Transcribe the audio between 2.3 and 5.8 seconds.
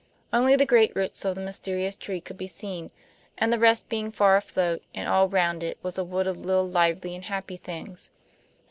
be seen, the rest being far aloft, and all round it